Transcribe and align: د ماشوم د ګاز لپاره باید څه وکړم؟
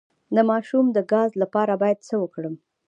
د 0.35 0.37
ماشوم 0.49 0.85
د 0.95 0.97
ګاز 1.11 1.31
لپاره 1.41 1.73
باید 1.81 1.99
څه 2.07 2.15
وکړم؟ 2.21 2.55